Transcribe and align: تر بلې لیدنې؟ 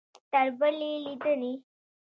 تر 0.31 0.47
بلې 0.59 0.91
لیدنې؟ 1.05 1.51